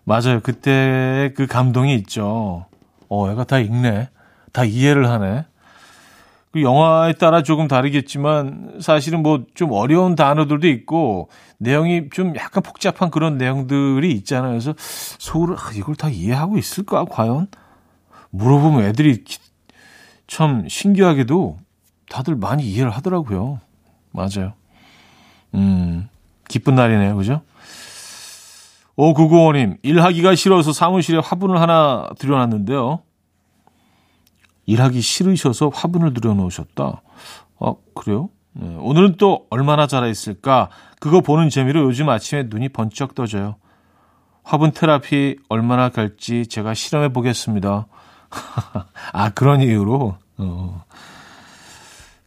맞아요. 0.04 0.40
그때 0.42 1.32
그 1.36 1.46
감동이 1.46 1.94
있죠. 1.96 2.66
어, 3.08 3.30
애가 3.30 3.44
다 3.44 3.58
읽네. 3.58 4.08
다 4.52 4.64
이해를 4.64 5.08
하네. 5.08 5.44
그 6.52 6.60
영화에 6.62 7.14
따라 7.14 7.42
조금 7.42 7.66
다르겠지만 7.66 8.78
사실은 8.82 9.22
뭐 9.22 9.44
좀 9.54 9.72
어려운 9.72 10.14
단어들도 10.16 10.68
있고 10.68 11.30
내용이 11.58 12.10
좀 12.10 12.34
약간 12.36 12.62
복잡한 12.62 13.10
그런 13.10 13.38
내용들이 13.38 14.12
있잖아요. 14.16 14.50
그래서 14.50 14.74
속으로 14.78 15.56
아, 15.56 15.70
이걸 15.74 15.94
다 15.94 16.08
이해하고 16.10 16.58
있을까 16.58 17.04
과연? 17.06 17.46
물어보면 18.30 18.84
애들이 18.84 19.24
기- 19.24 19.38
참 20.26 20.68
신기하게도 20.68 21.58
다들 22.10 22.34
많이 22.36 22.64
이해를 22.64 22.90
하더라고요. 22.90 23.60
맞아요. 24.10 24.52
음, 25.54 26.08
기쁜 26.52 26.74
날이네요. 26.74 27.16
그죠? 27.16 27.40
5995님, 28.98 29.78
일하기가 29.82 30.34
싫어서 30.34 30.74
사무실에 30.74 31.18
화분을 31.18 31.58
하나 31.58 32.10
들여놨는데요. 32.18 33.00
일하기 34.66 35.00
싫으셔서 35.00 35.70
화분을 35.70 36.12
들여놓으셨다. 36.12 37.02
아, 37.60 37.74
그래요? 37.94 38.28
네, 38.52 38.76
오늘은 38.78 39.16
또 39.16 39.46
얼마나 39.48 39.86
자라있을까? 39.86 40.68
그거 41.00 41.22
보는 41.22 41.48
재미로 41.48 41.84
요즘 41.84 42.10
아침에 42.10 42.44
눈이 42.48 42.68
번쩍 42.68 43.14
떠져요. 43.14 43.56
화분 44.44 44.72
테라피 44.72 45.38
얼마나 45.48 45.88
갈지 45.88 46.46
제가 46.46 46.74
실험해 46.74 47.14
보겠습니다. 47.14 47.86
아, 49.12 49.30
그런 49.30 49.62
이유로? 49.62 50.16
어. 50.36 50.84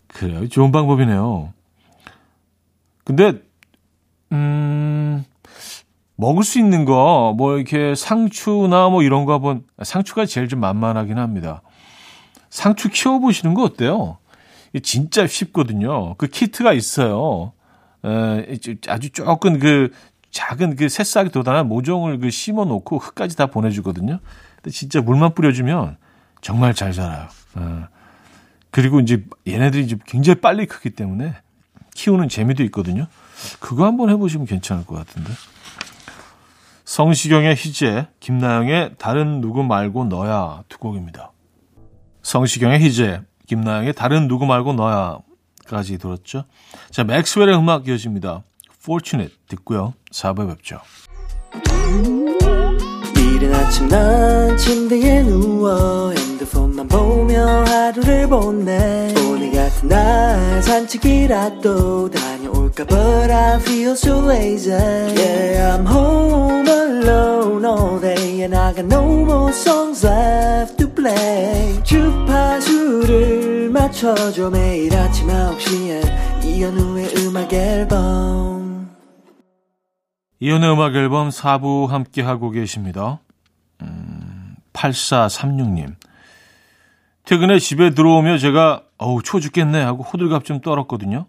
그래요. 0.08 0.48
좋은 0.50 0.72
방법이네요. 0.72 1.54
근데, 3.04 3.45
음, 4.32 5.24
먹을 6.16 6.44
수 6.44 6.60
있는 6.60 6.86
거, 6.86 7.34
뭐, 7.38 7.56
이렇게 7.58 7.96
상추나 7.96 8.90
뭐 8.90 9.04
이런 9.04 9.26
거 9.26 9.34
한번, 9.34 9.64
상추가 9.84 10.26
제일 10.26 10.48
좀 10.48 10.60
만만하긴 10.60 11.18
합니다. 11.18 11.62
상추 12.50 12.90
키워보시는 12.90 13.54
거 13.54 13.64
어때요? 13.64 14.18
진짜 14.84 15.28
쉽거든요. 15.28 16.16
그 16.16 16.28
키트가 16.28 16.74
있어요. 16.74 17.54
에, 18.06 18.58
아주 18.88 19.10
조금 19.10 19.60
그 19.60 19.92
작은 20.32 20.76
그 20.76 20.90
새싹이 20.90 21.30
도단한 21.30 21.68
모종을 21.68 22.20
그 22.20 22.30
심어 22.30 22.66
놓고 22.66 23.00
흙까지 23.00 23.38
다 23.38 23.46
보내주거든요. 23.48 24.20
근데 24.58 24.70
진짜 24.70 25.02
물만 25.02 25.34
뿌려주면 25.34 25.98
정말 26.42 26.74
잘 26.74 26.92
자라요. 26.92 27.28
에. 27.58 27.62
그리고 28.70 29.00
이제 29.00 29.24
얘네들이 29.48 29.84
이제 29.86 29.98
굉장히 30.06 30.42
빨리 30.42 30.66
크기 30.66 30.90
때문에 30.90 31.34
키우는 31.94 32.28
재미도 32.28 32.64
있거든요. 32.64 33.08
그거 33.60 33.86
한번 33.86 34.10
해보시면 34.10 34.46
괜찮을 34.46 34.86
것 34.86 34.96
같은데. 34.96 35.32
성시경의 36.86 37.56
희재, 37.56 38.08
김나영의 38.20 38.96
다른 38.98 39.42
누구 39.42 39.64
말고 39.64 40.06
너야 40.06 40.64
두 40.70 40.78
곡입니다. 40.78 41.32
성시경의 42.22 42.80
희재, 42.80 43.22
김나영의 43.48 43.94
다른 43.94 44.28
누구 44.28 44.46
말고 44.46 44.74
너야까지 44.74 45.98
들었죠. 45.98 46.46
자, 46.92 47.04
맥스웰의 47.04 47.58
음악 47.58 47.88
이어집니다. 47.88 48.44
Fortunate 48.82 49.36
듣고요. 49.48 49.94
4부에 50.12 50.48
뵙죠. 50.50 50.80
이른 53.18 53.54
아침 53.54 53.88
난 53.88 54.56
침대에 54.58 55.24
누워 55.24 56.12
핸드폰만 56.12 56.88
보며 56.88 57.64
하루를 57.66 58.30
보내 58.30 59.14
오늘 59.28 59.52
같은 59.52 59.90
날 59.90 60.62
산책이라도 60.64 62.12
다 62.12 62.35
녀올까 62.76 62.86
But 62.86 63.32
I 63.32 63.60
feel 63.60 63.92
so 63.92 64.20
lazy 64.20 64.72
Yeah 64.72 65.78
I'm 65.78 65.86
home 65.86 66.68
alone 66.68 67.66
all 67.66 68.00
day 68.00 68.44
And 68.44 68.56
I 68.56 68.74
got 68.74 68.86
no 68.86 69.24
more 69.24 69.52
songs 69.52 70.06
left 70.06 70.78
to 70.78 70.90
play 70.94 71.82
주파수를 71.84 73.70
맞춰줘 73.70 74.50
매일 74.50 74.94
아침 74.96 75.28
9시에 75.28 76.44
이현우의 76.44 77.16
음악 77.20 77.54
앨범 77.54 78.90
이연의 80.40 80.74
음악 80.74 80.96
앨범 80.96 81.30
4부 81.30 81.88
함께 81.88 82.22
하고 82.22 82.52
계십니다. 82.52 83.20
음, 83.82 84.56
8436님. 84.74 85.96
퇴근에 87.24 87.58
집에 87.58 87.92
들어오며 87.92 88.38
제가 88.38 88.84
어우 88.98 89.24
추워 89.24 89.40
죽겠네 89.40 89.82
하고 89.82 90.04
호들갑 90.04 90.44
좀 90.44 90.60
떨었거든요. 90.60 91.28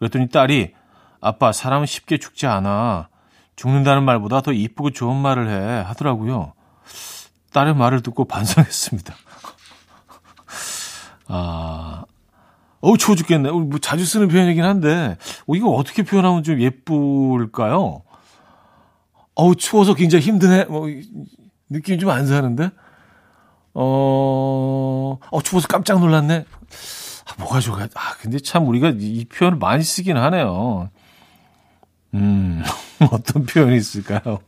그랬더니 0.00 0.28
딸이 0.28 0.72
아빠 1.20 1.52
사람은 1.52 1.86
쉽게 1.86 2.18
죽지 2.18 2.46
않아. 2.46 3.08
죽는다는 3.54 4.04
말보다 4.04 4.40
더 4.40 4.52
이쁘고 4.52 4.90
좋은 4.90 5.14
말을 5.16 5.50
해 5.50 5.82
하더라고요. 5.82 6.54
딸의 7.52 7.74
말을 7.74 8.02
듣고 8.02 8.24
반성했습니다. 8.24 9.14
아, 11.28 12.04
어우 12.80 12.96
추워 12.96 13.14
죽겠네. 13.14 13.50
뭐 13.50 13.78
자주 13.78 14.06
쓰는 14.06 14.28
표현이긴 14.28 14.64
한데 14.64 15.18
어, 15.46 15.54
이거 15.54 15.68
어떻게 15.70 16.02
표현하면 16.02 16.42
좀 16.42 16.60
예쁠까요? 16.60 18.02
어우 19.34 19.54
추워서 19.56 19.94
굉장히 19.94 20.24
힘드네. 20.24 20.64
뭐 20.64 20.88
느낌이 21.68 21.98
좀 21.98 22.10
안 22.10 22.26
사는데. 22.26 22.70
어, 23.74 25.18
어 25.30 25.42
추워서 25.42 25.68
깜짝 25.68 26.00
놀랐네. 26.00 26.46
아, 27.30 27.34
뭐가 27.38 27.60
좋아? 27.60 27.78
아 27.94 28.14
근데 28.20 28.38
참 28.38 28.66
우리가 28.68 28.90
이, 28.90 29.20
이 29.20 29.24
표현을 29.26 29.58
많이 29.58 29.82
쓰긴 29.82 30.16
하네요. 30.16 30.90
음, 32.14 32.62
어떤 33.12 33.46
표현이 33.46 33.76
있을까요? 33.76 34.40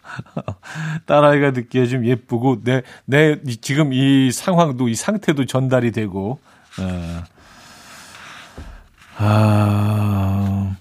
딸아이가 1.06 1.52
듣기에 1.52 1.86
좀 1.86 2.04
예쁘고, 2.04 2.62
내, 2.64 2.82
내, 3.04 3.36
이- 3.46 3.56
지금 3.58 3.92
이 3.92 4.32
상황도, 4.32 4.88
이 4.88 4.96
상태도 4.96 5.46
전달이 5.46 5.92
되고, 5.92 6.40
에. 6.80 7.22
아, 9.18 10.74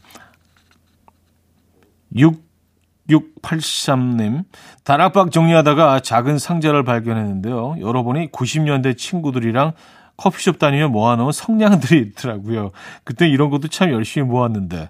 6683님, 2.16 4.46
다락방 4.84 5.30
정리하다가 5.30 6.00
작은 6.00 6.40
상자를 6.40 6.84
발견했는데요. 6.84 7.76
열어보니 7.80 8.32
90년대 8.32 8.98
친구들이랑 8.98 9.74
커피숍 10.22 10.60
다니며 10.60 10.90
모아놓은 10.90 11.32
성냥들이 11.32 12.00
있더라고요. 12.10 12.72
그때 13.04 13.28
이런 13.28 13.50
것도 13.50 13.70
참 13.70 13.92
열심히 13.92 14.28
모았는데. 14.28 14.90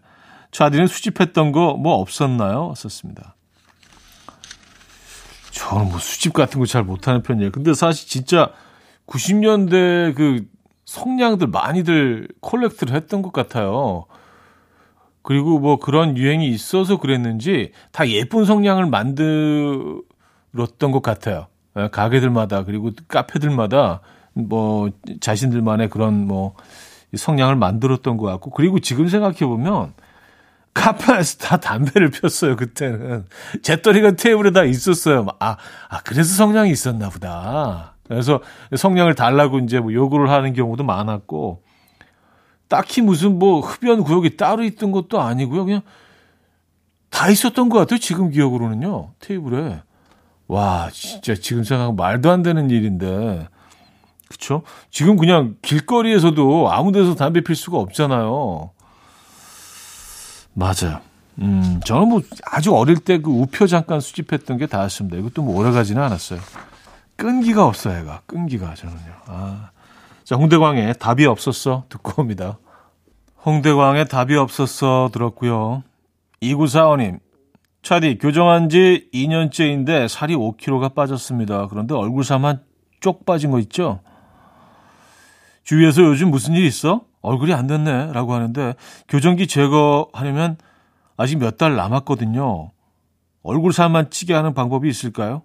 차디는 0.52 0.88
수집했던 0.88 1.54
거 1.54 1.76
뭐 1.78 1.96
없었나요? 1.96 2.74
썼습니다. 2.76 3.36
저는 5.52 5.88
뭐 5.90 6.00
수집 6.00 6.34
같은 6.34 6.60
거 6.60 6.66
잘 6.66 6.84
못하는 6.84 7.24
편이에요. 7.24 7.52
근데 7.52 7.74
사실 7.74 8.10
진짜 8.10 8.52
90년대 9.08 10.16
그 10.16 10.46
성냥들 10.84 11.48
많이들 11.48 12.28
콜렉트를 12.42 12.94
했던 12.94 13.22
것 13.22 13.32
같아요. 13.32 14.06
그리고 15.22 15.60
뭐 15.60 15.78
그런 15.78 16.18
유행이 16.18 16.50
있어서 16.50 16.98
그랬는지 16.98 17.72
다 17.94 18.10
예쁜 18.10 18.44
성냥을 18.44 18.88
만들었던 18.88 20.04
것 20.92 21.02
같아요. 21.02 21.48
예, 21.78 21.88
가게들마다 21.88 22.66
그리고 22.66 22.92
카페들마다 23.08 24.02
뭐 24.34 24.90
자신들만의 25.20 25.90
그런 25.90 26.28
뭐 26.28 26.56
성냥을 27.16 27.56
만들었던 27.56 28.18
것 28.18 28.26
같고 28.26 28.52
그리고 28.52 28.80
지금 28.80 29.08
생각해 29.08 29.40
보면 29.40 29.94
카페에서 30.74 31.38
다 31.38 31.58
담배를 31.58 32.12
폈어요, 32.12 32.56
그때는. 32.56 33.26
재떨이가 33.62 34.12
테이블에 34.12 34.52
다 34.52 34.64
있었어요. 34.64 35.28
아, 35.40 35.58
아, 35.90 36.02
그래서 36.04 36.34
성냥이 36.36 36.72
있었나 36.72 37.10
보다. 37.10 37.96
그래서 38.08 38.42
성냥을 38.76 39.16
달라고 39.16 39.60
이제 39.60 39.80
뭐 39.80 39.94
요구를 39.94 40.30
하는 40.30 40.54
경우도 40.54 40.84
많았고, 40.84 41.64
딱히 42.70 43.02
무슨 43.02 43.38
뭐 43.38 43.60
흡연 43.60 44.04
구역이 44.04 44.38
따로 44.38 44.64
있던 44.64 44.94
것도 44.94 45.20
아니고요. 45.20 45.66
그냥 45.66 45.82
다 47.10 47.30
있었던 47.30 47.68
것 47.68 47.80
같아요. 47.80 48.00
지금 48.00 48.30
기억으로는요. 48.30 49.12
테이블에. 49.20 49.82
와, 50.48 50.90
진짜 50.94 51.36
지금 51.36 51.66
생각하면 51.66 51.98
말도 51.98 52.32
안 52.32 52.44
되는 52.44 52.70
일인데. 52.70 53.48
그쵸? 54.32 54.64
지금 54.90 55.18
그냥 55.18 55.56
길거리에서도 55.62 56.72
아무 56.72 56.94
데서 56.94 57.16
담배 57.16 57.42
필 57.42 57.54
수가 57.56 57.78
없잖아요. 57.78 58.72
맞아요. 60.54 61.00
음, 61.40 61.80
저는 61.86 62.08
뭐 62.08 62.22
아주 62.46 62.74
어릴 62.76 62.98
때 62.98 63.18
그 63.20 63.30
우표 63.30 63.68
잠깐 63.68 64.00
수집했던 64.00 64.58
게 64.58 64.68
다였습니다. 64.68 65.18
이것도 65.18 65.42
뭐 65.44 65.60
오래 65.60 65.72
가지는 65.72 66.02
않았어요. 66.02 66.40
끈기가 67.18 67.66
없어요, 67.66 68.00
얘가. 68.00 68.22
끈기가 68.26 68.74
저는요. 68.74 69.14
아. 69.28 69.70
자, 70.24 70.36
홍대광의 70.38 70.96
답이 70.98 71.26
없었어. 71.26 71.84
듣고 71.90 72.22
옵니다. 72.22 72.58
홍대광의 73.46 74.08
답이 74.08 74.36
없었어. 74.38 75.10
들었고요. 75.12 75.84
2945님. 76.42 77.20
차디, 77.84 78.18
교정한 78.20 78.70
지 78.70 79.10
2년째인데 79.14 80.08
살이 80.08 80.36
5kg가 80.36 80.94
빠졌습니다. 80.94 81.68
그런데 81.68 81.96
얼굴살만 81.96 82.62
쪽 83.02 83.26
빠진 83.26 83.50
거 83.52 83.60
있죠? 83.60 84.00
주위에서 85.64 86.02
요즘 86.04 86.32
무슨 86.32 86.54
일 86.54 86.66
있어? 86.66 87.02
얼굴이 87.22 87.54
안 87.54 87.68
됐네. 87.68 88.12
라고 88.14 88.34
하는데, 88.34 88.76
교정기 89.08 89.48
제거하려면 89.48 90.58
아직 91.18 91.38
몇 91.38 91.58
달 91.58 91.76
남았거든요. 91.76 92.72
얼굴 93.44 93.74
살만 93.74 94.10
찌게 94.10 94.34
하는 94.34 94.54
방법이 94.54 94.90
있을까요? 94.90 95.44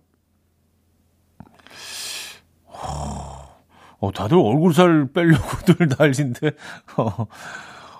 어, 3.98 4.12
다들 4.12 4.36
얼굴살 4.38 5.08
빼려고들 5.12 5.88
난리인데, 5.98 6.50
어, 6.98 7.26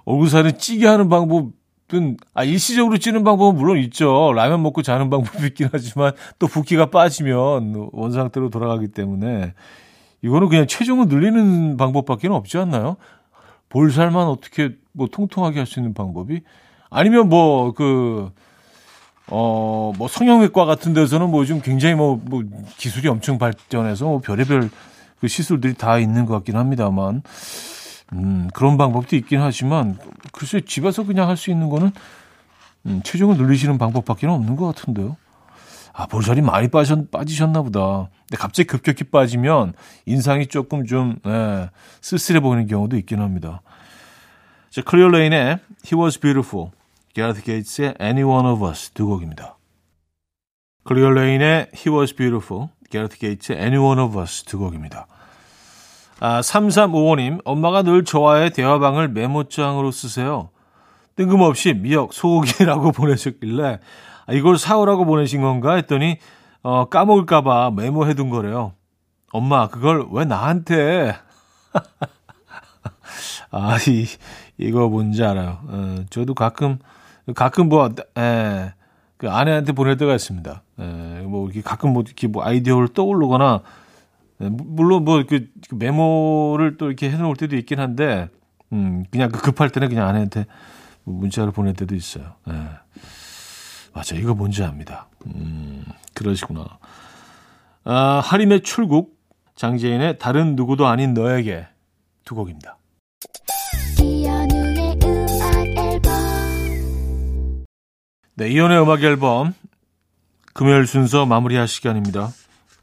얼굴살은 0.04 0.58
찌게 0.58 0.86
하는 0.86 1.08
방법은, 1.08 2.16
아, 2.34 2.44
일시적으로 2.44 2.98
찌는 2.98 3.24
방법은 3.24 3.56
물론 3.58 3.78
있죠. 3.78 4.32
라면 4.34 4.62
먹고 4.62 4.82
자는 4.82 5.08
방법이 5.10 5.46
있긴 5.48 5.68
하지만, 5.72 6.12
또 6.38 6.46
붓기가 6.46 6.86
빠지면 6.90 7.88
원상태로 7.92 8.50
돌아가기 8.50 8.88
때문에, 8.88 9.54
이거는 10.22 10.48
그냥 10.48 10.66
체중을 10.66 11.08
늘리는 11.08 11.76
방법밖에 11.76 12.28
없지 12.28 12.58
않나요? 12.58 12.96
볼살만 13.68 14.26
어떻게 14.26 14.70
뭐 14.92 15.08
통통하게 15.08 15.58
할 15.58 15.66
수 15.66 15.78
있는 15.80 15.94
방법이? 15.94 16.40
아니면 16.90 17.28
뭐, 17.28 17.72
그, 17.72 18.30
어, 19.28 19.92
뭐 19.98 20.08
성형외과 20.08 20.64
같은 20.64 20.94
데서는 20.94 21.30
뭐 21.30 21.44
좀 21.44 21.60
굉장히 21.60 21.94
뭐, 21.94 22.20
뭐 22.24 22.42
기술이 22.76 23.08
엄청 23.08 23.38
발전해서 23.38 24.04
뭐 24.04 24.18
별의별 24.20 24.70
그 25.20 25.28
시술들이 25.28 25.74
다 25.74 25.98
있는 25.98 26.26
것 26.26 26.34
같긴 26.34 26.56
합니다만, 26.56 27.22
음, 28.12 28.48
그런 28.54 28.76
방법도 28.76 29.16
있긴 29.16 29.40
하지만, 29.40 29.98
글쎄 30.32 30.60
집에서 30.60 31.04
그냥 31.04 31.28
할 31.28 31.36
수 31.36 31.50
있는 31.50 31.68
거는, 31.68 31.90
음, 32.86 33.00
체중을 33.02 33.36
늘리시는 33.36 33.78
방법밖에 33.78 34.26
없는 34.26 34.56
것 34.56 34.66
같은데요. 34.66 35.16
아, 35.98 36.06
볼살이 36.06 36.42
많이 36.42 36.68
빠졌, 36.68 37.10
빠지셨나 37.10 37.62
보다. 37.62 38.10
근데 38.28 38.36
갑자기 38.36 38.66
급격히 38.66 39.04
빠지면 39.04 39.72
인상이 40.04 40.46
조금 40.46 40.84
좀, 40.84 41.16
예, 41.26 41.70
쓸쓸해 42.02 42.40
보이는 42.40 42.66
경우도 42.66 42.98
있긴 42.98 43.20
합니다. 43.20 43.62
자, 44.68 44.82
클레오 44.82 45.08
레인의 45.08 45.58
He 45.86 45.98
Was 45.98 46.20
Beautiful, 46.20 46.68
가레스 47.14 47.42
게이츠의 47.42 47.94
Any 47.98 48.24
One 48.24 48.46
of 48.46 48.68
Us 48.68 48.90
두 48.90 49.06
곡입니다. 49.06 49.56
클레오 50.84 51.08
레인의 51.12 51.70
He 51.74 51.96
Was 51.96 52.14
Beautiful, 52.14 52.68
가레스 52.90 53.16
게이츠의 53.16 53.58
Any 53.58 53.78
One 53.78 53.98
of 54.02 54.20
Us 54.20 54.44
두 54.44 54.58
곡입니다. 54.58 55.06
아, 56.20 56.40
3355님, 56.42 57.40
엄마가 57.46 57.82
늘 57.82 58.04
저와의 58.04 58.50
대화방을 58.50 59.08
메모장으로 59.08 59.90
쓰세요. 59.92 60.50
뜬금없이 61.14 61.72
미역, 61.72 62.12
소고기라고 62.12 62.92
보내셨길래, 62.92 63.64
아, 63.64 63.78
이걸 64.32 64.58
사오라고 64.58 65.04
보내신 65.04 65.40
건가 65.42 65.74
했더니, 65.74 66.18
어, 66.62 66.88
까먹을까봐 66.88 67.70
메모해둔 67.70 68.30
거래요. 68.30 68.72
엄마, 69.32 69.68
그걸 69.68 70.06
왜 70.10 70.24
나한테? 70.24 71.16
아, 73.50 73.76
이, 73.88 74.06
이거 74.58 74.88
뭔지 74.88 75.22
알아요. 75.22 75.60
어, 75.68 76.04
저도 76.10 76.34
가끔, 76.34 76.78
가끔 77.34 77.68
뭐, 77.68 77.88
에, 78.18 78.72
그 79.16 79.30
아내한테 79.30 79.72
보낼 79.72 79.96
때가 79.96 80.14
있습니다. 80.14 80.62
에, 80.80 81.20
뭐, 81.22 81.46
이렇게 81.46 81.62
가끔 81.62 81.92
뭐, 81.92 82.02
이렇게 82.04 82.26
뭐 82.26 82.44
아이디어를 82.44 82.88
떠오르거나, 82.88 83.60
에, 84.40 84.48
물론 84.50 85.04
뭐, 85.04 85.22
그, 85.28 85.48
메모를 85.70 86.76
또 86.78 86.86
이렇게 86.86 87.10
해놓을 87.10 87.36
때도 87.36 87.56
있긴 87.56 87.78
한데, 87.78 88.28
음, 88.72 89.04
그냥 89.10 89.30
그 89.30 89.40
급할 89.40 89.70
때는 89.70 89.88
그냥 89.88 90.08
아내한테 90.08 90.46
문자를 91.04 91.52
보낼 91.52 91.74
때도 91.74 91.94
있어요. 91.94 92.32
에. 92.48 92.52
맞아, 93.96 94.14
이거 94.14 94.34
뭔지 94.34 94.62
압니다. 94.62 95.08
음, 95.24 95.82
그러시구나. 96.12 96.66
아, 97.84 98.20
하림의 98.22 98.60
출국, 98.60 99.18
장재인의 99.54 100.18
다른 100.18 100.54
누구도 100.54 100.86
아닌 100.86 101.14
너에게 101.14 101.66
두 102.26 102.34
곡입니다. 102.34 102.76
이현우의 103.98 104.98
음악 105.02 105.66
앨범 105.78 106.12
네, 108.34 108.50
이연의 108.50 108.82
음악 108.82 109.02
앨범 109.02 109.54
금요일 110.52 110.86
순서 110.86 111.24
마무리할 111.24 111.66
시간입니다. 111.66 112.28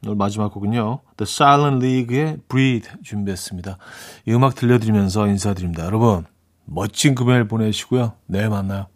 오늘 0.04 0.16
마지막 0.16 0.52
곡은요. 0.52 1.02
The 1.18 1.28
Silent 1.30 1.86
League의 1.86 2.38
Breathe 2.50 2.92
준비했습니다. 3.04 3.78
이 4.26 4.34
음악 4.34 4.56
들려드리면서 4.56 5.28
인사드립니다. 5.28 5.86
여러분, 5.86 6.26
멋진 6.66 7.14
금요일 7.14 7.48
보내시고요. 7.48 8.14
내일 8.26 8.50
만나요. 8.50 8.88